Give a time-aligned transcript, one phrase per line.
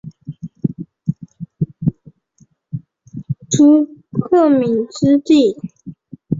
[3.51, 5.55] 朱克敏之弟。